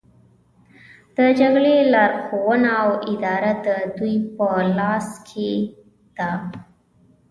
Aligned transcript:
د 1.17 1.19
جګړې 1.39 1.75
لارښوونه 1.93 2.69
او 2.83 2.89
اداره 3.13 3.53
د 3.65 3.67
دوی 3.97 4.15
په 4.35 4.47
لاس 4.77 5.07
کې 5.27 5.51
ده 6.17 6.29